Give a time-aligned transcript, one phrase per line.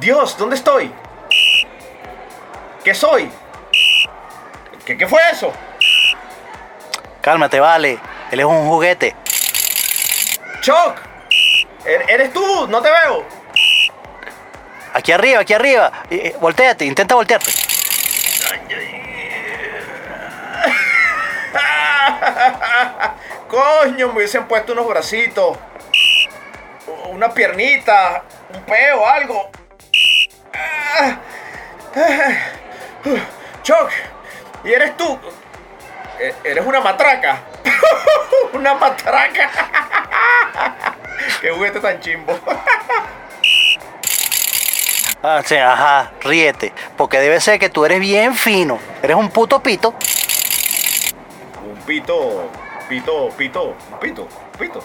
[0.00, 0.90] Dios, ¿dónde estoy?
[2.82, 3.30] ¿Qué soy?
[4.84, 5.52] ¿Qué, qué fue eso?
[7.20, 7.98] Cálmate, vale.
[8.30, 9.14] Él es un juguete.
[10.62, 10.96] Chuck,
[11.84, 12.66] ¿er- ¿eres tú?
[12.68, 13.24] No te veo.
[14.94, 15.92] Aquí arriba, aquí arriba.
[16.10, 17.50] Eh, voltéate, intenta voltearte.
[23.48, 25.58] Coño, me hubiesen puesto unos bracitos,
[27.10, 28.22] una piernita,
[28.54, 29.50] un peo, algo.
[33.62, 33.90] Chuck,
[34.64, 35.18] ¿y eres tú?
[36.18, 37.40] E- Eres una matraca.
[38.52, 39.50] una matraca.
[41.40, 42.38] Qué juguete tan chimbo.
[45.22, 46.72] Ah, sí, ajá, ríete.
[46.96, 48.78] Porque debe ser que tú eres bien fino.
[49.02, 49.94] Eres un puto pito.
[51.62, 52.50] Un pito,
[52.88, 54.26] pito, pito, pito,
[54.58, 54.82] pito.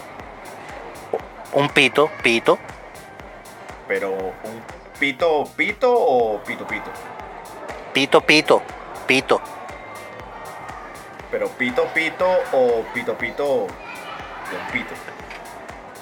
[1.53, 2.59] Un pito, pito.
[3.88, 4.61] Pero un
[4.99, 6.91] pito, pito o pito, pito.
[7.93, 8.61] Pito, pito,
[9.07, 9.41] pito.
[11.31, 13.67] Pero pito, pito o pito, pito
[14.71, 14.93] pito.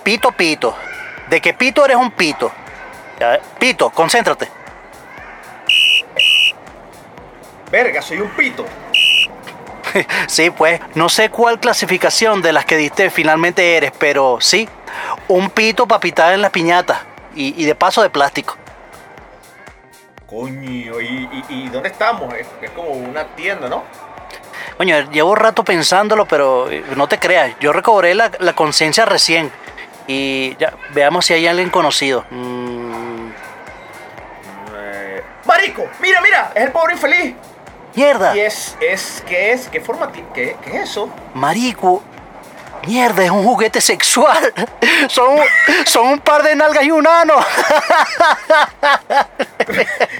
[0.03, 0.75] Pito, pito.
[1.29, 2.51] De que pito eres un pito.
[3.59, 4.49] Pito, concéntrate.
[7.71, 8.65] Verga, soy un pito.
[10.27, 14.67] Sí, pues, no sé cuál clasificación de las que diste finalmente eres, pero sí,
[15.27, 16.99] un pito para pitar en las piñatas
[17.35, 18.57] y, y de paso de plástico.
[20.33, 22.33] Coño, ¿y, y, y dónde estamos?
[22.33, 23.83] Es, es como una tienda, ¿no?
[24.77, 29.51] Coño, llevo rato pensándolo, pero eh, no te creas, yo recobré la, la conciencia recién.
[30.07, 32.25] Y ya, veamos si hay alguien conocido.
[32.31, 33.29] Mm,
[34.75, 35.83] Eh, ¡Marico!
[35.99, 36.51] ¡Mira, mira!
[36.55, 37.35] Es el pobre infeliz.
[37.95, 39.67] mierda, Y es, es, ¿qué es?
[39.69, 40.11] ¿Qué forma?
[40.11, 41.09] ¿Qué, qué es eso?
[41.35, 42.01] marico.
[42.87, 44.51] Mierda, es un juguete sexual.
[45.07, 45.37] Son,
[45.85, 47.35] son un par de nalgas y un ano.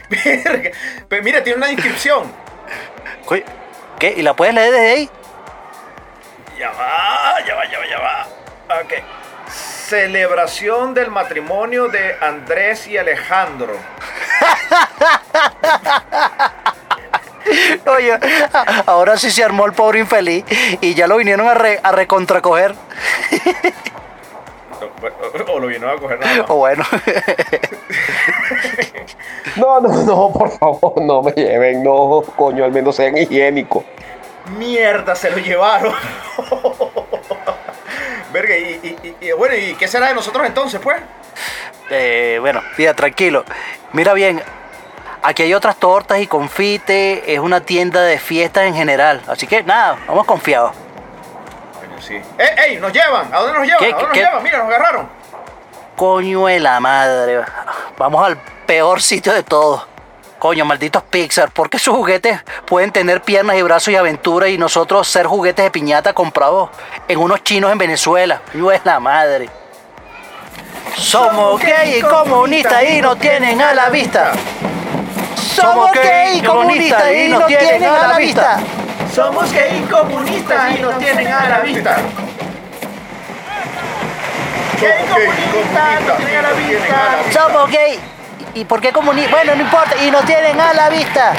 [0.10, 0.72] Verga.
[1.08, 2.32] Pero mira, tiene una inscripción.
[4.00, 4.14] ¿Qué?
[4.18, 5.10] ¿Y la puedes leer desde ahí?
[6.60, 8.28] Ya va, ya va, ya va, ya va.
[8.82, 8.94] Ok.
[9.88, 13.74] Celebración del matrimonio de Andrés y Alejandro.
[17.86, 18.18] Oye,
[18.86, 20.46] ahora sí se armó el pobre infeliz
[20.82, 22.74] y ya lo vinieron a, re- a recontracoger.
[25.46, 26.50] O, o lo vino a coger nada más.
[26.50, 26.84] O bueno,
[29.56, 33.84] No, no, no, por favor, no me lleven, no, coño, al menos sean higiénicos.
[34.58, 35.94] Mierda, se lo llevaron.
[38.32, 40.98] Verga, y, y- y- y bueno, ¿y qué será de nosotros entonces, pues?
[41.92, 43.44] eh, bueno, mira, tranquilo.
[43.92, 44.42] Mira bien,
[45.22, 49.22] aquí hay otras tortas y confite, es una tienda de fiestas en general.
[49.28, 50.72] Así que nada, vamos confiados.
[51.80, 52.16] Coño, sí.
[52.40, 52.80] ¡Ey, ey!
[52.80, 53.32] ¡Nos llevan!
[53.32, 53.80] ¿A dónde nos llevan?
[53.80, 54.20] ¿Qué, ¿A dónde nos qué?
[54.22, 54.44] llevan?
[54.44, 55.10] Mira, nos agarraron.
[55.96, 57.42] Coño de la madre.
[57.98, 59.86] Vamos al peor sitio de todos.
[60.40, 64.58] Coño, malditos Pixar, ¿por qué sus juguetes pueden tener piernas y brazos y aventura y
[64.58, 66.70] nosotros ser juguetes de piñata comprados
[67.08, 68.42] en unos chinos en Venezuela?
[68.54, 69.50] Coño de la madre.
[70.98, 74.34] Somos gay y comunistas y nos tienen a la vista.
[75.36, 78.60] Somos gay y comunistas y nos tienen a la vista.
[79.14, 81.98] Somos gay comunistas y nos tienen a la vista.
[84.82, 86.83] Gay comunistas nos tienen a la vista
[87.64, 88.00] somos gay.
[88.56, 88.92] ¿Y por qué?
[88.92, 91.34] Bueno, no importa, y nos tienen a la vista.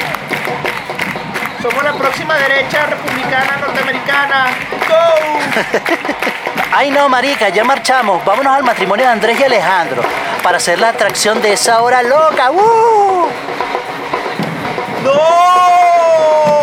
[1.61, 4.47] Somos la próxima derecha republicana norteamericana.
[4.87, 5.39] ¡Go!
[6.71, 8.23] Ay no, marica, ya marchamos.
[8.25, 10.03] Vámonos al matrimonio de Andrés y Alejandro
[10.43, 12.51] para hacer la atracción de esa hora loca.
[12.51, 13.27] ¡Uh!
[15.03, 16.54] ¡No!